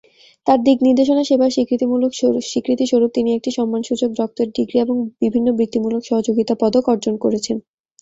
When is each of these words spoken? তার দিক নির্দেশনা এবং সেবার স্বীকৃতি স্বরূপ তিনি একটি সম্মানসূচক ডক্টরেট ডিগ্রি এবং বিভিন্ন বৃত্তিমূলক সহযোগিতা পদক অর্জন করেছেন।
তার 0.47 0.59
দিক 0.63 0.77
নির্দেশনা 0.87 1.23
এবং 1.25 1.49
সেবার 1.57 2.39
স্বীকৃতি 2.45 2.85
স্বরূপ 2.85 3.09
তিনি 3.17 3.29
একটি 3.33 3.49
সম্মানসূচক 3.57 4.09
ডক্টরেট 4.19 4.49
ডিগ্রি 4.57 4.77
এবং 4.79 4.95
বিভিন্ন 5.21 5.47
বৃত্তিমূলক 5.57 6.01
সহযোগিতা 6.09 6.53
পদক 6.61 6.83
অর্জন 6.93 7.15
করেছেন। 7.23 7.57